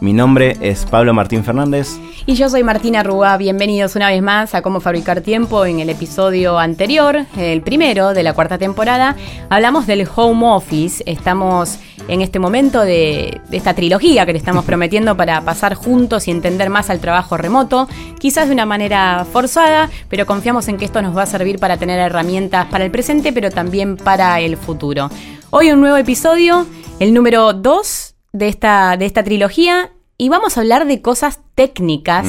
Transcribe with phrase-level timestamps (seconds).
[0.00, 1.98] Mi nombre es Pablo Martín Fernández.
[2.24, 3.36] Y yo soy Martina Rúa.
[3.36, 5.66] Bienvenidos una vez más a Cómo Fabricar Tiempo.
[5.66, 9.14] En el episodio anterior, el primero de la cuarta temporada,
[9.50, 11.02] hablamos del home office.
[11.04, 16.30] Estamos en este momento de, esta trilogía que le estamos prometiendo para pasar juntos y
[16.30, 17.86] entender más al trabajo remoto,
[18.18, 21.76] quizás de una manera forzada, pero confiamos en que esto nos va a servir para
[21.76, 25.10] tener herramientas para el presente, pero también para el futuro.
[25.50, 26.66] Hoy un nuevo episodio,
[27.00, 32.26] el número 2 de esta, de esta trilogía, y vamos a hablar de cosas técnicas,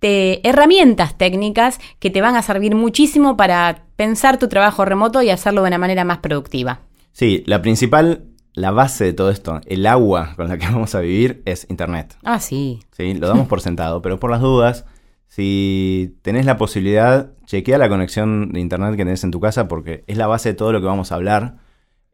[0.00, 5.28] de herramientas técnicas que te van a servir muchísimo para pensar tu trabajo remoto y
[5.28, 6.80] hacerlo de una manera más productiva.
[7.12, 8.24] Sí, la principal
[8.56, 12.16] la base de todo esto, el agua con la que vamos a vivir es Internet.
[12.24, 12.80] Ah, sí.
[12.90, 14.86] Sí, lo damos por sentado, pero por las dudas,
[15.28, 20.04] si tenés la posibilidad, chequea la conexión de Internet que tenés en tu casa porque
[20.06, 21.58] es la base de todo lo que vamos a hablar.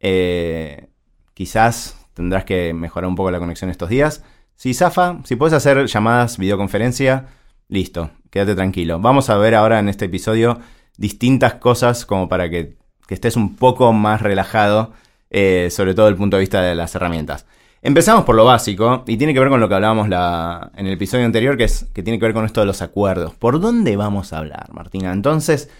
[0.01, 0.89] Eh,
[1.33, 4.25] quizás tendrás que mejorar un poco la conexión estos días.
[4.57, 7.27] Si zafa, si puedes hacer llamadas, videoconferencia,
[7.69, 9.01] listo, quédate tranquilo.
[9.01, 10.61] Vamos a ver ahora en este episodio
[10.97, 14.93] distintas cosas como para que, que estés un poco más relajado
[15.35, 17.47] eh, sobre todo el punto de vista de las herramientas.
[17.81, 21.25] Empezamos por lo básico y tiene que ver con lo que hablábamos en el episodio
[21.25, 23.35] anterior, que, es, que tiene que ver con esto de los acuerdos.
[23.35, 25.11] ¿Por dónde vamos a hablar, Martina?
[25.11, 25.71] Entonces,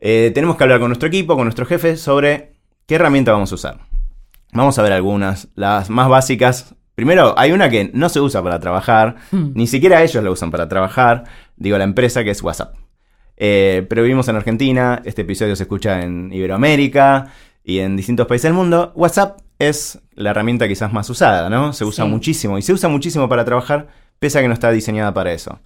[0.00, 2.54] eh, tenemos que hablar con nuestro equipo, con nuestro jefe, sobre
[2.86, 3.91] qué herramienta vamos a usar.
[4.52, 6.74] Vamos a ver algunas, las más básicas.
[6.94, 9.52] Primero, hay una que no se usa para trabajar, hmm.
[9.54, 11.24] ni siquiera ellos la usan para trabajar,
[11.56, 12.74] digo la empresa, que es WhatsApp.
[13.36, 17.32] Eh, pero vivimos en Argentina, este episodio se escucha en Iberoamérica,
[17.64, 21.72] y en distintos países del mundo, WhatsApp es la herramienta quizás más usada, ¿no?
[21.72, 25.14] Se usa muchísimo y se usa muchísimo para trabajar, pese a que no está diseñada
[25.14, 25.60] para eso.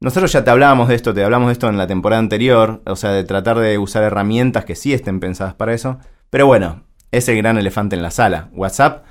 [0.00, 2.96] Nosotros ya te hablábamos de esto, te hablamos de esto en la temporada anterior, o
[2.96, 5.98] sea, de tratar de usar herramientas que sí estén pensadas para eso.
[6.30, 8.48] Pero bueno, es el gran elefante en la sala.
[8.52, 9.04] WhatsApp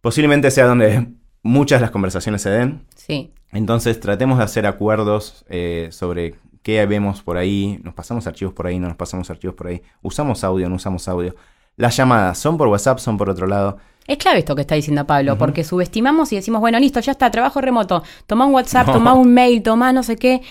[0.00, 1.08] posiblemente sea donde
[1.42, 2.86] muchas de las conversaciones se den.
[2.94, 3.32] Sí.
[3.52, 8.66] Entonces tratemos de hacer acuerdos eh, sobre qué vemos por ahí, nos pasamos archivos por
[8.66, 11.36] ahí, no nos pasamos archivos por ahí, usamos audio, no usamos audio.
[11.76, 13.78] Las llamadas son por WhatsApp, son por otro lado.
[14.06, 17.30] Es clave esto que está diciendo Pablo, porque subestimamos y decimos, bueno, listo, ya está,
[17.30, 20.42] trabajo remoto, toma un WhatsApp, toma un mail, toma no sé qué,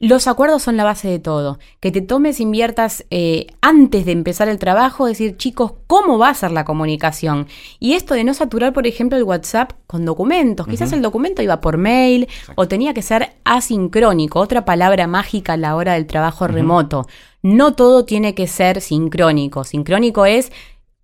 [0.00, 1.58] los acuerdos son la base de todo.
[1.80, 6.34] Que te tomes, inviertas eh, antes de empezar el trabajo, decir, chicos, ¿cómo va a
[6.34, 7.46] ser la comunicación?
[7.78, 10.66] Y esto de no saturar, por ejemplo, el WhatsApp con documentos.
[10.66, 15.56] Quizás el documento iba por mail o tenía que ser asincrónico, otra palabra mágica a
[15.56, 17.06] la hora del trabajo remoto.
[17.42, 19.64] No todo tiene que ser sincrónico.
[19.64, 20.50] Sincrónico es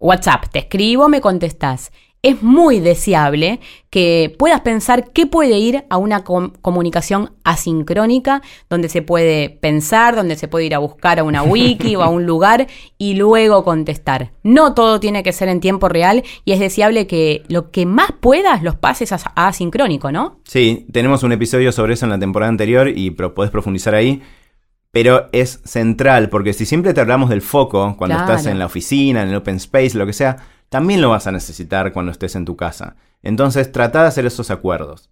[0.01, 1.93] WhatsApp, te escribo, me contestás
[2.23, 9.03] es muy deseable que puedas pensar qué puede ir a una comunicación asincrónica, donde se
[9.03, 12.67] puede pensar, donde se puede ir a buscar a una wiki o a un lugar
[12.99, 14.33] y luego contestar.
[14.43, 18.13] No todo tiene que ser en tiempo real y es deseable que lo que más
[18.21, 20.41] puedas los pases a asincrónico, ¿no?
[20.45, 24.23] Sí, tenemos un episodio sobre eso en la temporada anterior y podés profundizar ahí.
[24.93, 29.23] Pero es central, porque si siempre te hablamos del foco, cuando estás en la oficina,
[29.23, 30.39] en el open space, lo que sea,
[30.71, 32.97] también lo vas a necesitar cuando estés en tu casa.
[33.23, 35.11] Entonces trata de hacer esos acuerdos.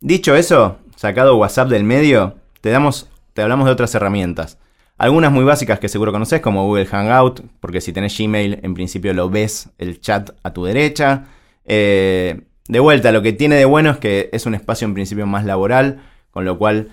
[0.00, 4.58] Dicho eso, sacado WhatsApp del medio, te, damos, te hablamos de otras herramientas.
[4.96, 9.12] Algunas muy básicas que seguro conoces, como Google Hangout, porque si tenés Gmail, en principio
[9.12, 11.26] lo ves el chat a tu derecha.
[11.64, 15.26] Eh, de vuelta, lo que tiene de bueno es que es un espacio en principio
[15.26, 16.92] más laboral, con lo cual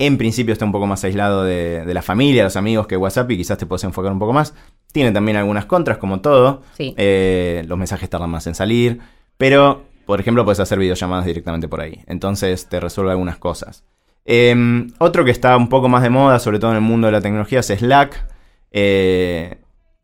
[0.00, 3.36] en principio está un poco más aislado de, la familia, los amigos que WhatsApp y
[3.36, 4.54] quizás te puedes enfocar un poco más.
[4.92, 6.62] Tiene también algunas contras, como todo.
[6.78, 8.98] Eh, los mensajes tardan más en salir.
[9.36, 12.00] Pero, por ejemplo, puedes hacer videollamadas directamente por ahí.
[12.06, 13.84] Entonces te resuelve algunas cosas.
[14.24, 17.12] Em, otro que está un poco más de moda, sobre todo en el mundo de
[17.12, 18.26] la tecnología, es Slack.
[18.72, 19.58] Eh,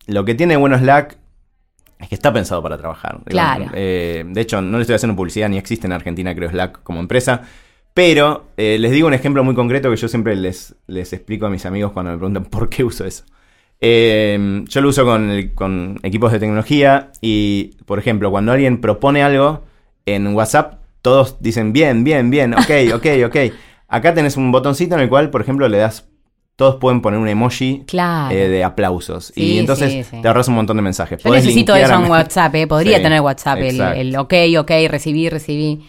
[0.09, 1.17] lo que tiene bueno Slack
[2.01, 3.19] es que está pensado para trabajar.
[3.25, 3.71] Claro.
[3.73, 7.01] Eh, de hecho, no le estoy haciendo publicidad, ni existe en Argentina, creo, Slack como
[7.01, 7.45] empresa.
[7.97, 11.49] Pero eh, les digo un ejemplo muy concreto que yo siempre les, les explico a
[11.49, 13.25] mis amigos cuando me preguntan por qué uso eso.
[13.81, 19.65] Eh, yo lo uso con, equipos de tecnología y, por ejemplo, cuando alguien propone algo
[20.05, 23.37] en WhatsApp, todos dicen bien, bien, bien, ok, ok, ok.
[23.89, 26.07] Acá tenés un botoncito en el cual, por ejemplo, le das
[26.57, 27.87] todos pueden poner un emoji
[28.31, 29.33] eh, de aplausos.
[29.35, 31.23] y entonces te ahorras un montón de mensajes.
[31.23, 35.81] Yo necesito eso en WhatsApp, podría tener WhatsApp, el, ok, ok, recibí, recibí.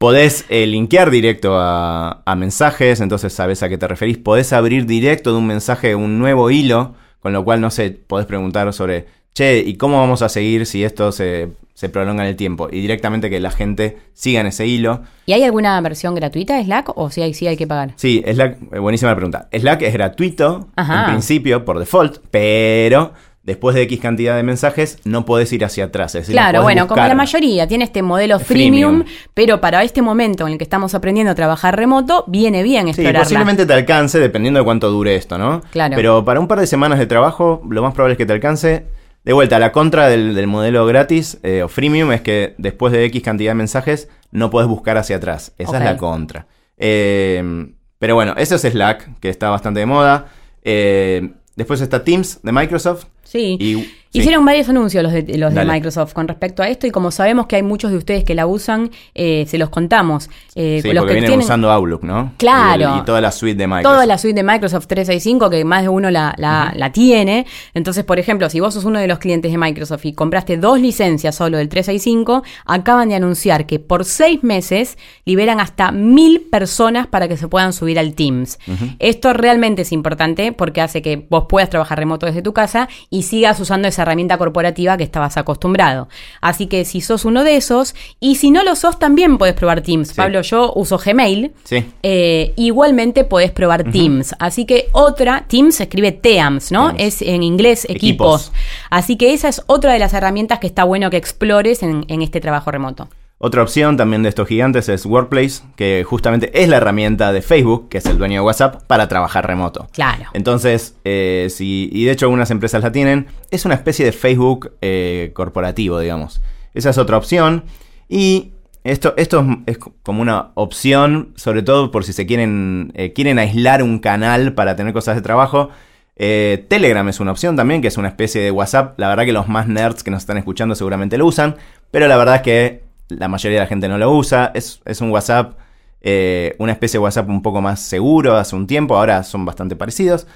[0.00, 4.16] Podés eh, linkear directo a, a mensajes, entonces sabes a qué te referís.
[4.16, 8.24] Podés abrir directo de un mensaje un nuevo hilo, con lo cual, no sé, podés
[8.24, 9.04] preguntar sobre,
[9.34, 12.70] che, ¿y cómo vamos a seguir si esto se, se prolonga en el tiempo?
[12.72, 15.02] Y directamente que la gente siga en ese hilo.
[15.26, 17.92] ¿Y hay alguna versión gratuita de Slack o si hay, sí hay que pagar?
[17.96, 19.48] Sí, Slack, eh, buenísima la pregunta.
[19.52, 21.04] Slack es gratuito Ajá.
[21.04, 23.12] en principio, por default, pero
[23.50, 26.14] después de X cantidad de mensajes no podés ir hacia atrás.
[26.14, 29.16] Es decir, no Claro, bueno, como la mayoría, tiene este modelo freemium, Freemium.
[29.34, 32.90] pero para este momento en el que estamos aprendiendo a trabajar remoto, viene bien Sí,
[32.90, 33.20] explorarla.
[33.20, 35.60] posiblemente te alcance dependiendo de cuánto dure esto, ¿no?
[35.72, 35.96] Claro.
[35.96, 38.86] Pero para un par de semanas de trabajo, lo más probable es que te alcance.
[39.22, 43.04] De vuelta, la contra del, del modelo gratis eh, o freemium es que después de
[43.04, 45.52] X cantidad de mensajes no podés buscar hacia atrás.
[45.58, 46.46] Esa es la contra.
[46.78, 47.66] Eh,
[47.98, 50.26] pero bueno, eso es Slack, que está bastante de moda.
[50.62, 53.04] Eh, después está Teams de Microsoft.
[53.30, 53.56] Sí.
[53.60, 53.96] Y, sí.
[54.12, 55.64] Hicieron varios anuncios los de, los de.
[55.64, 58.44] Microsoft con respecto a esto y como sabemos que hay muchos de ustedes que la
[58.44, 60.28] usan, eh, se los contamos.
[60.56, 62.32] Eh, Sí, los que vienen tienen usando Outlook, ¿no?
[62.36, 62.80] Claro.
[62.80, 63.92] Y, el- y toda la suite de Microsoft.
[63.94, 67.46] toda la suite de Microsoft 365, que más de uno la, la- la tiene.
[67.72, 70.80] Entonces, por ejemplo, si vos sos uno de los clientes de Microsoft y compraste dos
[70.80, 77.06] licencias solo del 365, acaban de anunciar que por seis meses liberan hasta mil personas
[77.06, 78.58] para que se puedan subir al Teams.
[78.98, 83.19] Esto realmente es importante porque hace que vos puedas trabajar remoto desde tu casa y
[83.22, 86.08] sigas usando esa herramienta corporativa que estabas acostumbrado.
[86.40, 89.80] Así que si sos uno de esos, y si no lo sos, también puedes probar
[89.80, 90.08] Teams.
[90.08, 90.14] Sí.
[90.16, 91.52] Pablo, yo uso Gmail.
[91.64, 91.84] Sí.
[92.02, 94.34] Eh, igualmente podés probar Teams.
[94.38, 96.94] Así que otra, Teams se escribe Teams, ¿no?
[96.94, 97.00] Teams.
[97.00, 98.48] Es en inglés equipos.
[98.48, 98.52] Equipos.
[98.90, 102.22] Así que esa es otra de las herramientas que está bueno que explores en, en
[102.22, 103.08] este trabajo remoto.
[103.42, 107.88] Otra opción también de estos gigantes es Workplace, que justamente es la herramienta de Facebook,
[107.88, 109.88] que es el dueño de WhatsApp, para trabajar remoto.
[109.94, 110.26] Claro.
[110.34, 114.72] Entonces, eh, si, y de hecho algunas empresas la tienen, es una especie de Facebook
[114.82, 116.42] eh, corporativo, digamos.
[116.74, 117.64] Esa es otra opción.
[118.10, 118.52] Y
[118.84, 123.38] esto, esto es, es como una opción, sobre todo por si se quieren, eh, quieren
[123.38, 125.70] aislar un canal para tener cosas de trabajo.
[126.16, 129.00] Eh, Telegram es una opción también, que es una especie de WhatsApp.
[129.00, 131.56] La verdad que los más nerds que nos están escuchando seguramente lo usan,
[131.90, 134.50] pero la verdad es que la mayoría de la gente no lo usa.
[134.54, 135.58] Es, es un WhatsApp,
[136.00, 139.76] eh, una especie de WhatsApp un poco más seguro hace un tiempo, ahora son bastante
[139.76, 140.26] parecidos.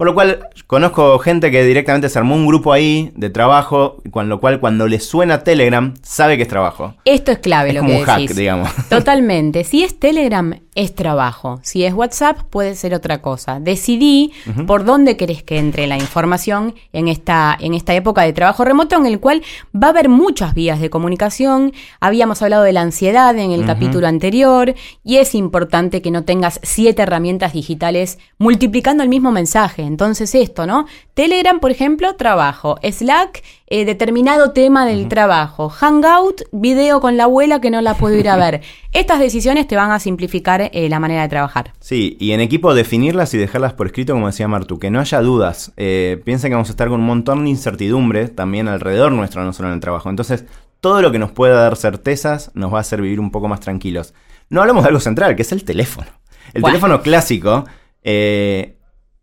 [0.00, 4.30] Por lo cual, conozco gente que directamente se armó un grupo ahí de trabajo, con
[4.30, 6.94] lo cual cuando le suena Telegram, sabe que es trabajo.
[7.04, 8.70] Esto es clave Es lo como que un hack, digamos.
[8.88, 9.62] Totalmente.
[9.62, 11.58] Si es Telegram, es trabajo.
[11.62, 13.58] Si es WhatsApp, puede ser otra cosa.
[13.60, 14.32] Decidí
[14.66, 18.96] por dónde querés que entre la información en esta, en esta época de trabajo remoto,
[18.96, 19.42] en el cual
[19.74, 21.72] va a haber muchas vías de comunicación.
[22.00, 24.74] Habíamos hablado de la ansiedad en el capítulo anterior,
[25.04, 29.82] y es importante que no tengas siete herramientas digitales multiplicando el mismo mensaje.
[29.82, 30.86] Entonces, esto, ¿no?
[31.14, 32.76] Telegram, por ejemplo, trabajo.
[32.82, 35.68] Slack, eh, determinado tema del trabajo.
[35.68, 38.62] Hangout, video con la abuela que no la puedo ir a ver.
[38.92, 41.72] Estas decisiones te van a simplificar eh, la manera de trabajar.
[41.80, 45.20] Sí, y en equipo definirlas y dejarlas por escrito, como decía Martu, que no haya
[45.20, 45.72] dudas.
[45.76, 49.52] Eh, piensen que vamos a estar con un montón de incertidumbre también alrededor nuestro, no
[49.52, 50.08] solo en el trabajo.
[50.10, 50.44] Entonces,
[50.80, 53.60] todo lo que nos pueda dar certezas nos va a hacer vivir un poco más
[53.60, 54.14] tranquilos.
[54.48, 56.08] No hablamos de algo central, que es el teléfono.
[56.54, 56.74] El Bueno.
[56.74, 57.64] teléfono clásico.
[58.02, 58.76] eh,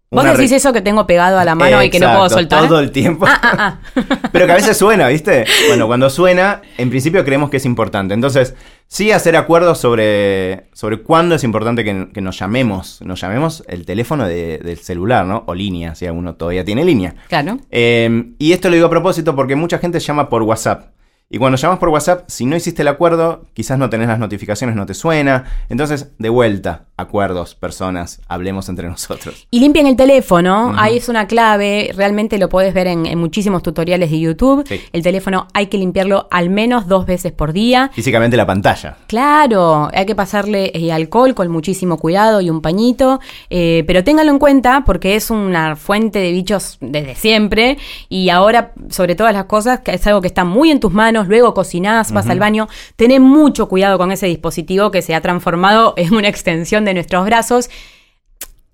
[0.09, 2.65] Vos decís eso que tengo pegado a la mano y que no puedo soltar.
[2.67, 3.25] Todo el tiempo.
[3.27, 4.01] Ah, ah, ah.
[4.31, 5.45] Pero que a veces suena, ¿viste?
[5.67, 8.13] Bueno, cuando suena, en principio creemos que es importante.
[8.13, 8.55] Entonces,
[8.87, 13.01] sí hacer acuerdos sobre, sobre cuándo es importante que, que nos llamemos.
[13.01, 15.43] Nos llamemos el teléfono de- del celular, ¿no?
[15.45, 17.15] O línea, si alguno todavía tiene línea.
[17.27, 17.57] Claro.
[17.69, 20.85] Eh, y esto lo digo a propósito porque mucha gente llama por WhatsApp.
[21.29, 24.77] Y cuando llamas por WhatsApp, si no hiciste el acuerdo, quizás no tenés las notificaciones,
[24.77, 25.43] no te suena.
[25.67, 29.45] Entonces, de vuelta, acuerdos, personas, hablemos entre nosotros.
[29.51, 33.61] Y limpian el teléfono, ahí es una clave, realmente lo puedes ver en, en muchísimos
[33.61, 34.65] tutoriales de YouTube.
[34.65, 34.79] Sí.
[34.93, 37.91] El teléfono hay que limpiarlo al menos dos veces por día.
[37.93, 38.95] Físicamente la pantalla.
[39.07, 43.19] Claro, hay que pasarle eh, alcohol con muchísimo cuidado y un pañito,
[43.49, 48.71] eh, pero ténganlo en cuenta porque es una fuente de bichos desde siempre y ahora,
[48.89, 52.27] sobre todas las cosas, es algo que está muy en tus manos, luego cocinás, vas
[52.29, 56.85] al baño, tené mucho cuidado con ese dispositivo que se ha transformado en una extensión
[56.85, 57.69] de nuestros brazos.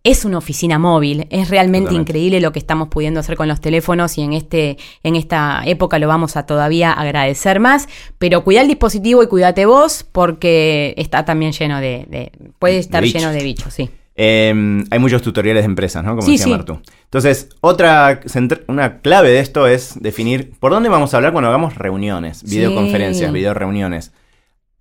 [0.05, 2.11] Es una oficina móvil, es realmente Totalmente.
[2.11, 5.97] increíble lo que estamos pudiendo hacer con los teléfonos y en este en esta época
[5.97, 11.23] lo vamos a todavía agradecer más, pero cuida el dispositivo y cuídate vos porque está
[11.23, 13.89] también lleno de, de- puede estar lleno de bichos, sí.
[14.15, 16.11] Eh, hay muchos tutoriales de empresas, ¿no?
[16.11, 16.51] Como Sí, decía sí.
[16.51, 16.79] Martu.
[17.05, 18.19] Entonces, otra
[18.67, 22.57] una clave de esto es definir por dónde vamos a hablar cuando hagamos reuniones, Sí.
[22.57, 24.11] videoconferencias, videoreuniones.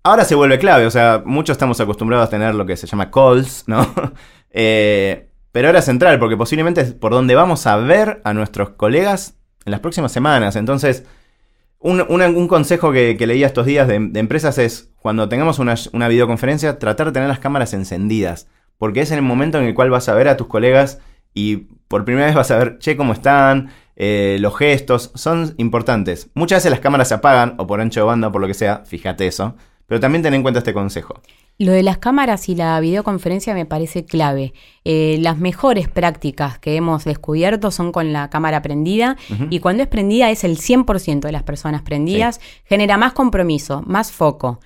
[0.03, 3.09] Ahora se vuelve clave, o sea, muchos estamos acostumbrados a tener lo que se llama
[3.11, 3.87] calls, ¿no?
[4.55, 8.69] Eh, pero ahora es central, porque posiblemente es por donde vamos a ver a nuestros
[8.69, 9.33] colegas
[9.65, 10.55] en las próximas semanas.
[10.55, 11.05] Entonces,
[11.79, 15.73] Un, un consejo que, que leía estos días de, de empresas es, cuando tengamos una,
[15.91, 18.47] una videoconferencia, tratar de tener las cámaras encendidas,
[18.83, 20.99] porque es en el momento en el cual vas a ver a tus colegas
[21.33, 21.55] y
[21.87, 26.29] por primera vez vas a ver, che, cómo están, eh, los gestos, son importantes.
[26.33, 28.53] Muchas veces las cámaras se apagan, o por ancho de banda, o por lo que
[28.53, 29.55] sea, fíjate eso,
[29.87, 31.21] pero también ten en cuenta este consejo.
[31.57, 34.53] Lo de las cámaras y la videoconferencia me parece clave.
[34.83, 39.15] Eh, las mejores prácticas que hemos descubierto son con la cámara prendida
[39.49, 44.11] y cuando es prendida es el 100% de las personas prendidas, genera más compromiso, más
[44.11, 44.59] foco.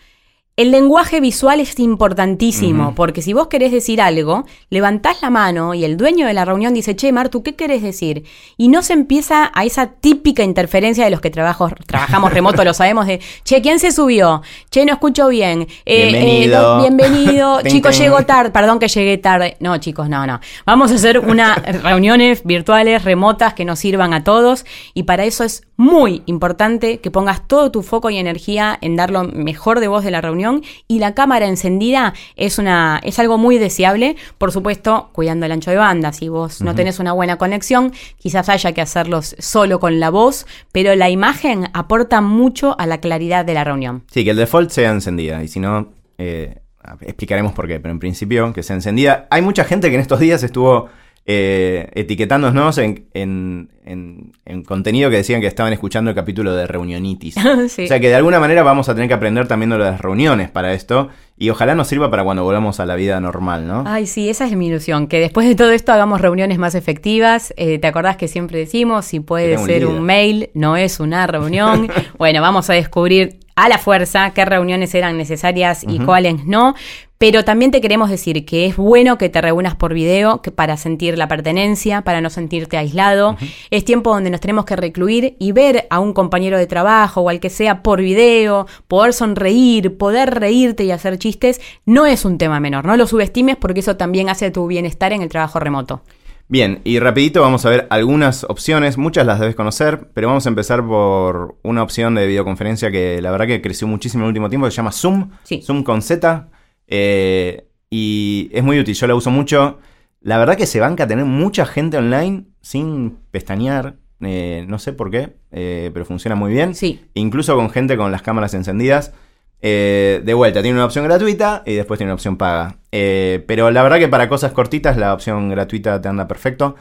[0.59, 5.85] El lenguaje visual es importantísimo, porque si vos querés decir algo, levantás la mano y
[5.85, 8.23] el dueño de la reunión dice, che, Martu, ¿qué querés decir?
[8.57, 12.73] Y no se empieza a esa típica interferencia de los que trabajo, trabajamos remoto, lo
[12.73, 14.41] sabemos, de, che, ¿quién se subió?
[14.71, 15.67] Che, no escucho bien.
[15.85, 16.61] Eh, Bienvenido.
[16.77, 17.59] do- bienvenido.
[17.61, 18.49] Ting, chicos, llego tarde.
[18.49, 19.57] Perdón que llegué tarde.
[19.59, 20.39] No, chicos, no, no.
[20.65, 24.65] Vamos a hacer unas reuniones virtuales, remotas, que nos sirvan a todos.
[24.95, 29.11] Y para eso es muy importante que pongas todo tu foco y energía en dar
[29.11, 30.46] lo mejor de vos de la reunión.
[30.87, 34.15] Y la cámara encendida es, una, es algo muy deseable.
[34.37, 36.13] Por supuesto, cuidando el ancho de banda.
[36.13, 40.45] Si vos no tenés una buena conexión, quizás haya que hacerlos solo con la voz.
[40.71, 44.03] Pero la imagen aporta mucho a la claridad de la reunión.
[44.11, 45.43] Sí, que el default sea encendida.
[45.43, 46.59] Y si no, eh,
[47.01, 47.79] explicaremos por qué.
[47.79, 49.27] Pero en principio, que sea encendida.
[49.29, 50.89] Hay mucha gente que en estos días estuvo
[51.29, 56.65] eh, etiquetándonos en, en- en- en contenido que decían que estaban escuchando el capítulo de
[56.67, 57.35] Reunionitis.
[57.67, 57.83] Sí.
[57.83, 60.49] O sea que de alguna manera vamos a tener que aprender también de las reuniones
[60.49, 61.09] para esto.
[61.37, 63.83] Y ojalá nos sirva para cuando volvamos a la vida normal, ¿no?
[63.85, 67.53] Ay, sí, esa es mi ilusión, que después de todo esto hagamos reuniones más efectivas.
[67.57, 71.27] Eh, ¿Te acordás que siempre decimos, si puede un ser un mail, no es una
[71.27, 71.89] reunión?
[72.17, 76.75] bueno, vamos a descubrir a la fuerza qué reuniones eran necesarias y cuáles no.
[77.17, 80.77] Pero también te queremos decir que es bueno que te reúnas por video que para
[80.77, 83.35] sentir la pertenencia, para no sentirte aislado.
[83.71, 87.29] Es tiempo donde nos tenemos que recluir y ver a un compañero de trabajo o
[87.29, 92.37] al que sea por video, poder sonreír, poder reírte y hacer chistes, no es un
[92.37, 92.85] tema menor.
[92.85, 96.03] No lo subestimes porque eso también hace tu bienestar en el trabajo remoto.
[96.49, 100.49] Bien, y rapidito vamos a ver algunas opciones, muchas las debes conocer, pero vamos a
[100.49, 104.47] empezar por una opción de videoconferencia que la verdad que creció muchísimo en el último
[104.49, 105.61] tiempo, que se llama Zoom, Sí.
[105.61, 106.47] Zoom con Z,
[106.87, 109.79] eh, y es muy útil, yo la uso mucho.
[110.21, 115.11] La verdad que se banca tener mucha gente online sin pestañear, eh, no sé por
[115.11, 116.75] qué, eh, pero funciona muy bien.
[116.75, 117.01] Sí.
[117.13, 119.13] Incluso con gente con las cámaras encendidas.
[119.61, 122.77] Eh, de vuelta, tiene una opción gratuita y después tiene una opción paga.
[122.91, 126.75] Eh, pero la verdad que para cosas cortitas la opción gratuita te anda perfecto.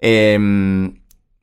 [0.00, 0.90] Eh,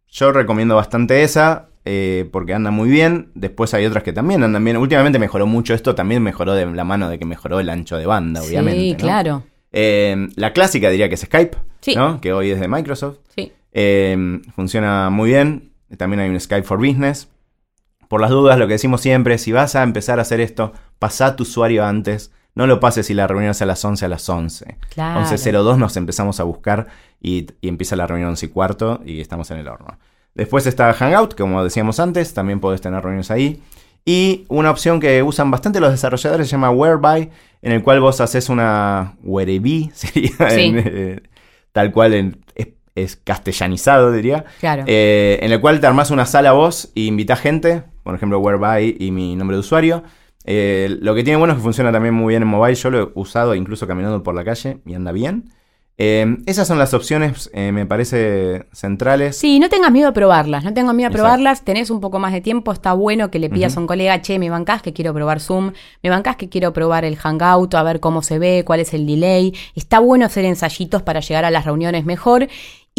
[0.08, 3.32] yo recomiendo bastante esa eh, porque anda muy bien.
[3.36, 4.78] Después hay otras que también andan bien.
[4.78, 8.06] Últimamente mejoró mucho esto, también mejoró de la mano de que mejoró el ancho de
[8.06, 8.80] banda, obviamente.
[8.82, 8.98] sí, ¿no?
[8.98, 9.44] claro.
[9.72, 11.96] Eh, la clásica diría que es Skype, Sí.
[11.96, 12.20] ¿no?
[12.20, 13.18] que hoy es de Microsoft.
[13.36, 13.52] Sí.
[13.72, 15.72] Eh, funciona muy bien.
[15.98, 17.30] También hay un Skype for Business.
[18.10, 21.38] Por las dudas, lo que decimos siempre, si vas a empezar a hacer esto, pasá
[21.38, 22.32] tu usuario antes.
[22.56, 24.78] No lo pases si la reunión es a las 11 a las 11.
[24.94, 25.22] Claro.
[25.22, 26.88] 11.02 nos empezamos a buscar
[27.22, 29.98] y, y empieza la reunión 11 y cuarto y estamos en el horno.
[30.36, 33.62] Después está Hangout, como decíamos antes, también podés tener reuniones ahí.
[34.06, 37.30] Y una opción que usan bastante los desarrolladores se llama Whereby,
[37.62, 40.62] en el cual vos haces una Whereby, sería Sí.
[40.64, 41.22] en, eh,
[41.72, 44.46] tal cual en- es, es castellanizado, diría.
[44.60, 44.84] Claro.
[44.88, 48.98] Eh, en el cual te armás una sala vos y invitás gente, por ejemplo, Whereby
[49.00, 50.02] y mi nombre de usuario.
[50.44, 52.74] Eh, lo que tiene bueno es que funciona también muy bien en mobile.
[52.74, 55.52] Yo lo he usado incluso caminando por la calle y anda bien.
[56.00, 59.38] Eh, esas son las opciones, eh, me parece, centrales.
[59.38, 61.24] Sí, no tengas miedo a probarlas, no tengas miedo a Exacto.
[61.24, 64.20] probarlas, tenés un poco más de tiempo, está bueno que le pidas a un colega,
[64.22, 67.84] che, me bancás que quiero probar Zoom, me bancás que quiero probar el Hangout, a
[67.84, 71.52] ver cómo se ve, cuál es el delay, está bueno hacer ensayitos para llegar a
[71.52, 72.48] las reuniones mejor.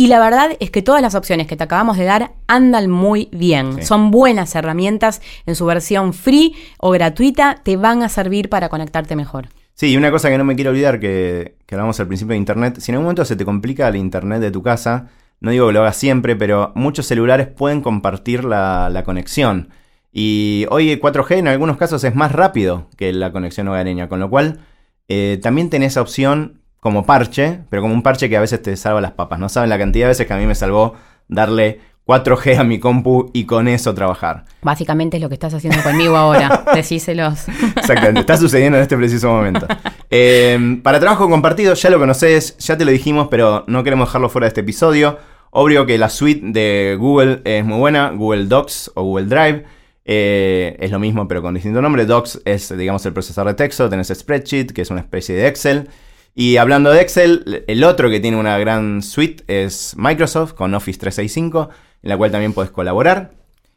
[0.00, 3.28] Y la verdad es que todas las opciones que te acabamos de dar andan muy
[3.32, 3.74] bien.
[3.74, 3.82] Sí.
[3.82, 9.14] Son buenas herramientas en su versión free o gratuita, te van a servir para conectarte
[9.14, 9.48] mejor.
[9.74, 12.38] Sí, y una cosa que no me quiero olvidar que, que hablamos al principio de
[12.38, 15.66] Internet, si en algún momento se te complica el Internet de tu casa, no digo
[15.66, 19.68] que lo hagas siempre, pero muchos celulares pueden compartir la, la conexión.
[20.14, 24.18] Y hoy el 4G en algunos casos es más rápido que la conexión hogareña, con
[24.18, 24.60] lo cual
[25.08, 28.76] eh, también tenés esa opción como parche, pero como un parche que a veces te
[28.76, 29.38] salva las papas.
[29.38, 30.94] No saben la cantidad de veces que a mí me salvó
[31.28, 34.44] darle 4G a mi compu y con eso trabajar.
[34.62, 37.46] Básicamente es lo que estás haciendo conmigo ahora, decíselos.
[37.76, 39.66] Exactamente, está sucediendo en este preciso momento.
[40.10, 44.28] Eh, para trabajo compartido, ya lo conoces, ya te lo dijimos, pero no queremos dejarlo
[44.28, 45.18] fuera de este episodio.
[45.52, 49.64] Obvio que la suite de Google es muy buena, Google Docs o Google Drive.
[50.04, 52.06] eh, es lo mismo, pero con distinto nombre.
[52.06, 53.88] Docs es, digamos, el procesador de texto.
[53.88, 55.88] Tenés Spreadsheet, que es una especie de Excel.
[56.34, 60.98] Y hablando de Excel, el otro que tiene una gran suite es Microsoft con Office
[60.98, 61.70] 365,
[62.02, 63.32] en la cual también puedes colaborar.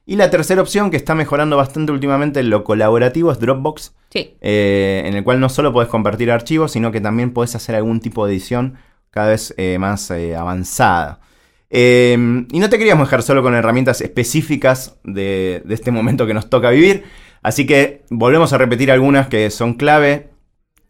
[0.05, 3.93] Y la tercera opción, que está mejorando bastante últimamente lo colaborativo, es Dropbox.
[4.12, 4.36] Sí.
[4.41, 8.00] eh, en el cual no solo podés compartir archivos, sino que también podés hacer algún
[8.00, 8.77] tipo de edición
[9.10, 11.19] cada vez eh, más eh, avanzada.
[11.72, 16.36] Eh, y no te queríamos dejar solo con herramientas específicas de, de este momento que
[16.36, 17.05] nos toca vivir.
[17.41, 20.32] Así que volvemos a repetir algunas que son clave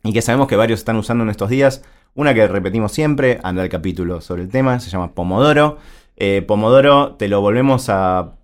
[0.03, 1.81] y que sabemos que varios están usando en estos días.
[2.13, 5.77] Una que repetimos siempre, anda el capítulo sobre el tema, se llama Pomodoro.
[6.17, 8.36] Eh, Pomodoro te lo volvemos a,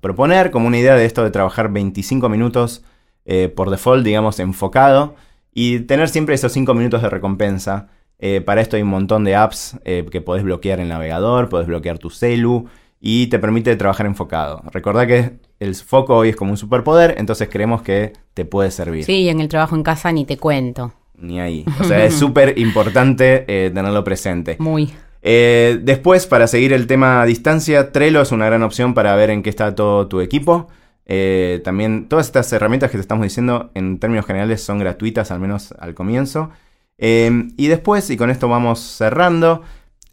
[0.00, 2.82] proponer como una idea de esto de trabajar 25 minutos
[3.24, 5.14] eh, por default, digamos, enfocado
[5.54, 7.88] y tener siempre esos 5 minutos de recompensa.
[8.18, 11.98] Eh, para esto hay un montón de apps que podés bloquear el navegador, podés bloquear
[11.98, 12.68] tu celu
[13.00, 14.62] y te permite trabajar enfocado.
[14.72, 19.04] Recordá que el foco hoy es como un superpoder, entonces creemos que te puede servir.
[19.04, 20.92] Sí, en el trabajo en casa ni te cuento.
[21.20, 21.64] Ni ahí.
[21.80, 24.56] O sea, es súper importante eh, tenerlo presente.
[24.58, 24.92] Muy.
[25.22, 29.30] Eh, después, para seguir el tema a distancia, Trello es una gran opción para ver
[29.30, 30.68] en qué está todo tu equipo.
[31.12, 35.40] Eh, también todas estas herramientas que te estamos diciendo en términos generales son gratuitas, al
[35.40, 36.50] menos al comienzo.
[36.98, 39.62] Eh, y después, y con esto vamos cerrando,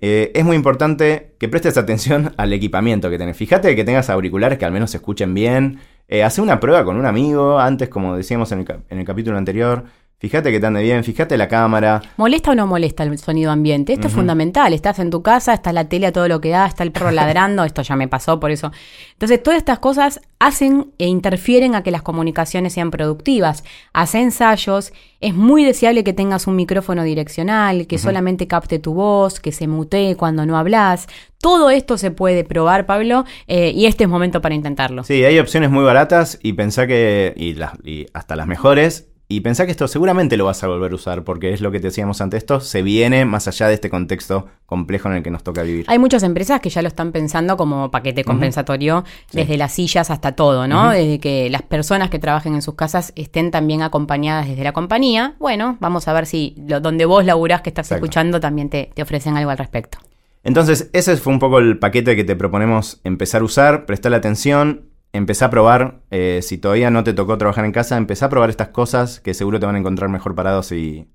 [0.01, 3.37] eh, es muy importante que prestes atención al equipamiento que tenés.
[3.37, 5.79] Fíjate que tengas auriculares que al menos se escuchen bien.
[6.23, 9.83] Hace una prueba con un amigo, antes como decíamos en el, en el capítulo anterior.
[10.19, 12.01] Fíjate que te ande bien, fíjate la cámara.
[12.17, 13.93] ¿Molesta o no molesta el sonido ambiente?
[13.93, 14.73] Esto es fundamental.
[14.73, 17.11] Estás en tu casa, está la tele a todo lo que da, está el perro
[17.11, 17.63] ladrando.
[17.63, 18.71] Esto ya me pasó, por eso.
[19.13, 23.63] Entonces, todas estas cosas hacen e interfieren a que las comunicaciones sean productivas.
[23.93, 24.91] Hace ensayos.
[25.21, 29.67] Es muy deseable que tengas un micrófono direccional, que solamente capte tu voz, que se
[29.67, 31.07] mutee cuando no hablas.
[31.39, 35.03] Todo esto se puede probar, Pablo, eh, y este es momento para intentarlo.
[35.03, 37.33] Sí, hay opciones muy baratas y pensá que.
[37.35, 39.09] y, las, y hasta las mejores.
[39.29, 41.81] Y pensá que esto seguramente lo vas a volver a usar, porque es lo que
[41.81, 45.29] te decíamos antes, esto se viene más allá de este contexto complejo en el que
[45.31, 45.85] nos toca vivir.
[45.89, 49.03] Hay muchas empresas que ya lo están pensando como paquete compensatorio,
[49.33, 50.91] desde las sillas hasta todo, ¿no?
[50.91, 55.35] Desde que las personas que trabajen en sus casas estén también acompañadas desde la compañía.
[55.39, 58.05] Bueno, vamos a ver si lo, donde vos laburás que estás Exacto.
[58.05, 59.97] escuchando también te, te ofrecen algo al respecto.
[60.45, 63.85] Entonces, ese fue un poco el paquete que te proponemos empezar a usar.
[63.85, 64.85] Prestale atención,
[65.17, 66.01] empezá a probar.
[66.11, 69.33] eh, si todavía no te tocó trabajar en casa, empezá a probar estas cosas que
[69.33, 71.07] seguro te van a encontrar mejor parados y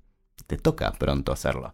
[0.47, 1.73] te toca pronto hacerlo.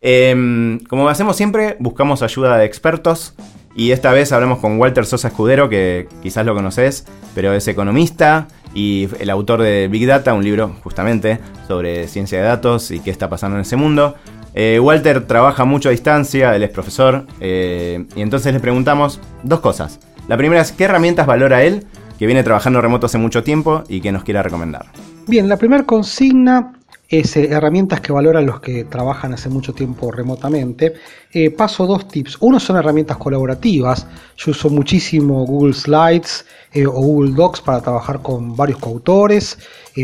[0.00, 3.34] Em, como hacemos siempre, buscamos ayuda de expertos.
[3.74, 8.48] Y esta vez hablamos con Walter Sosa Escudero, que quizás lo conoces, pero es economista
[8.74, 11.38] y el autor de Big Data, un libro justamente
[11.68, 14.16] sobre ciencia de datos y qué está pasando en ese mundo.
[14.54, 19.60] Eh, Walter trabaja mucho a distancia, él es profesor, eh, y entonces le preguntamos dos
[19.60, 20.00] cosas.
[20.28, 21.86] La primera es, ¿qué herramientas valora él,
[22.18, 24.86] que viene trabajando remoto hace mucho tiempo y que nos quiera recomendar?
[25.26, 26.72] Bien, la primera consigna
[27.10, 30.94] es eh, herramientas que valoran los que trabajan hace mucho tiempo remotamente.
[31.32, 32.38] Eh, paso dos tips.
[32.40, 34.06] Uno son herramientas colaborativas.
[34.36, 39.58] Yo uso muchísimo Google Slides eh, o Google Docs para trabajar con varios coautores.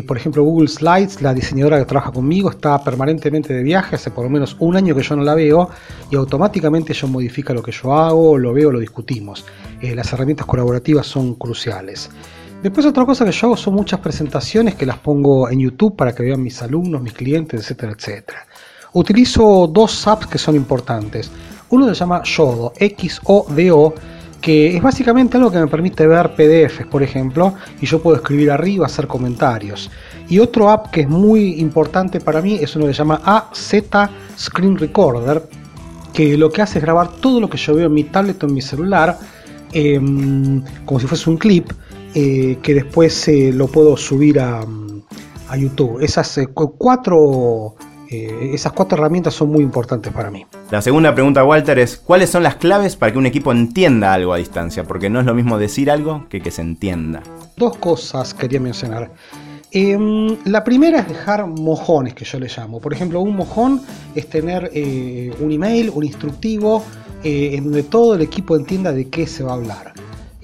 [0.07, 4.25] Por ejemplo, Google Slides, la diseñadora que trabaja conmigo, está permanentemente de viaje, hace por
[4.25, 5.71] lo menos un año que yo no la veo
[6.11, 9.47] y automáticamente ella modifica lo que yo hago, lo veo, lo discutimos.
[9.81, 12.11] Las herramientas colaborativas son cruciales.
[12.67, 16.13] Después otra cosa que yo hago son muchas presentaciones que las pongo en YouTube para
[16.13, 18.45] que vean mis alumnos, mis clientes, etcétera, etcétera.
[18.93, 21.31] Utilizo dos apps que son importantes.
[21.71, 23.95] Uno se llama Yodo, X-O-D-O,
[24.41, 28.51] que es básicamente algo que me permite ver PDFs, por ejemplo, y yo puedo escribir
[28.51, 29.89] arriba, hacer comentarios.
[30.29, 33.75] Y otro app que es muy importante para mí es uno que se llama AZ
[34.37, 35.49] Screen Recorder,
[36.13, 38.49] que lo que hace es grabar todo lo que yo veo en mi tablet o
[38.49, 39.17] en mi celular,
[39.73, 41.71] em, como si fuese un clip,
[42.17, 44.65] eh, que después eh, lo puedo subir a,
[45.49, 46.03] a YouTube.
[46.03, 47.75] Esas eh, cu- cuatro,
[48.11, 50.47] eh, esas cuatro herramientas son muy importantes para mí.
[50.71, 54.33] La segunda pregunta, Walter, es ¿cuáles son las claves para que un equipo entienda algo
[54.33, 54.85] a distancia?
[54.85, 57.23] Porque no es lo mismo decir algo que que se entienda.
[57.57, 59.13] Dos cosas quería mencionar.
[59.73, 62.81] Em, la primera es dejar mojones, que yo le llamo.
[62.81, 63.83] Por ejemplo, un mojón
[64.15, 66.83] es tener eh, un email, un instructivo,
[67.23, 69.93] en donde todo el equipo entienda de qué se va a hablar.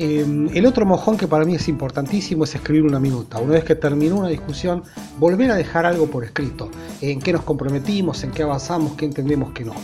[0.02, 3.38] Em, el otro mojón que para mí es importantísimo es escribir una minuta.
[3.38, 4.82] Una vez que terminó una discusión,
[5.16, 6.72] volver a dejar algo por escrito.
[7.00, 9.74] En qué nos comprometimos, en qué avanzamos, qué entendemos que no.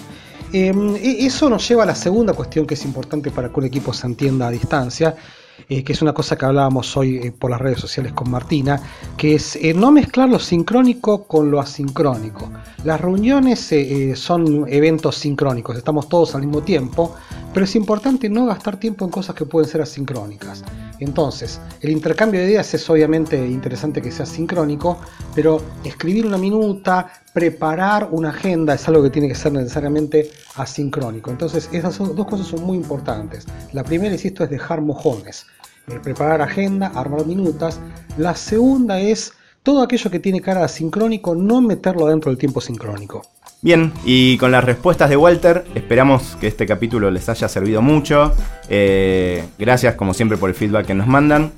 [0.53, 3.67] Em, e- eso nos lleva a la segunda cuestión que es importante para que un
[3.67, 5.15] equipo se entienda a distancia,
[5.69, 8.81] eh, que es una cosa que hablábamos hoy eh, por las redes sociales con Martina,
[9.17, 12.51] que es eh, no mezclar lo sincrónico con lo asincrónico.
[12.85, 13.75] Las reuniones
[14.15, 17.15] son eventos sincrónicos, estamos todos al mismo tiempo,
[17.53, 20.65] pero es importante no gastar tiempo en cosas que pueden ser asincrónicas.
[21.01, 24.99] Entonces, el intercambio de ideas es obviamente interesante que sea sincrónico,
[25.35, 31.31] pero escribir una minuta, preparar una agenda es algo que tiene que ser necesariamente asincrónico.
[31.31, 33.47] Entonces, esas dos cosas son muy importantes.
[33.73, 35.47] La primera, insisto, es dejar mojones.
[35.87, 37.79] eh, preparar agenda, armar minutas.
[38.17, 43.23] La segunda es todo aquello que tiene cara sincrónico, no meterlo dentro del tiempo sincrónico.
[43.63, 48.33] Bien, y con las respuestas de Walter, esperamos que este capítulo les haya servido mucho.
[48.69, 51.53] Eh, gracias como siempre por el feedback que nos mandan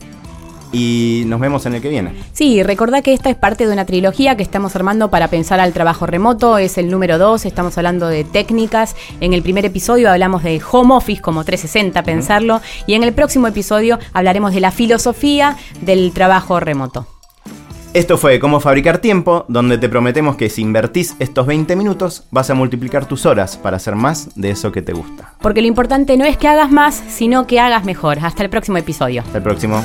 [0.73, 2.15] y nos vemos en el que viene.
[2.33, 5.73] Sí, recordá que esta es parte de una trilogía que estamos armando para pensar al
[5.73, 10.43] trabajo remoto, es el número 2, estamos hablando de técnicas, en el primer episodio hablamos
[10.43, 15.57] de home office como 360, pensarlo, y en el próximo episodio hablaremos de la filosofía
[15.81, 17.07] del trabajo remoto.
[17.93, 22.49] Esto fue Cómo Fabricar Tiempo, donde te prometemos que si invertís estos 20 minutos, vas
[22.49, 25.35] a multiplicar tus horas para hacer más de eso que te gusta.
[25.41, 28.21] Porque lo importante no es que hagas más, sino que hagas mejor.
[28.21, 29.23] Hasta el próximo episodio.
[29.23, 29.85] Hasta el próximo.